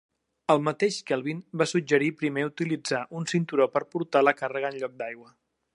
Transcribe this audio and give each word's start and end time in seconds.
El 0.51 0.61
mateix 0.67 0.95
Kelvin 1.09 1.43
va 1.63 1.67
suggerir 1.73 2.09
primer 2.23 2.47
utilitzar 2.51 3.05
un 3.21 3.31
cinturó 3.35 3.69
per 3.77 3.87
portar 3.95 4.27
la 4.29 4.35
càrrega 4.41 4.73
en 4.75 4.83
lloc 4.85 5.01
d'aigua. 5.03 5.35